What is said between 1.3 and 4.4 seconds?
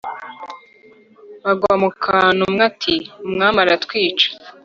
bagwa mukantu umwe ati"umwami aratwica"